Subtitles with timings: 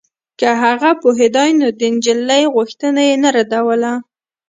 [0.39, 3.93] که هغه پوهېدای نو د نجلۍ غوښتنه يې نه ردوله.